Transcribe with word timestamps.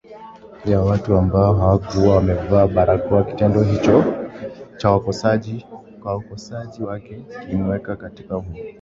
ya 0.65 0.81
watu 0.81 1.15
ambao 1.17 1.53
hawakuwa 1.55 2.15
wamevaa 2.15 2.67
barakoaKitendo 2.67 3.61
hicho 3.63 4.03
kwa 4.81 4.91
wakosoaji 6.13 6.79
wake 6.83 7.25
kilimweka 7.41 7.95
katika 7.95 8.39
kundi 8.39 8.61